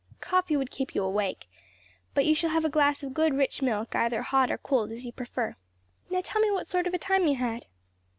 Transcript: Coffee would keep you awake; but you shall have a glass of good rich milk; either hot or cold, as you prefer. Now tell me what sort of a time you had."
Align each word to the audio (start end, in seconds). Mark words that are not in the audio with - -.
Coffee 0.19 0.57
would 0.57 0.71
keep 0.71 0.95
you 0.95 1.03
awake; 1.03 1.47
but 2.15 2.25
you 2.25 2.33
shall 2.33 2.49
have 2.49 2.65
a 2.65 2.71
glass 2.71 3.03
of 3.03 3.13
good 3.13 3.35
rich 3.35 3.61
milk; 3.61 3.95
either 3.95 4.23
hot 4.23 4.49
or 4.49 4.57
cold, 4.57 4.91
as 4.91 5.05
you 5.05 5.11
prefer. 5.11 5.55
Now 6.09 6.21
tell 6.23 6.41
me 6.41 6.49
what 6.49 6.67
sort 6.67 6.87
of 6.87 6.95
a 6.95 6.97
time 6.97 7.27
you 7.27 7.35
had." 7.35 7.67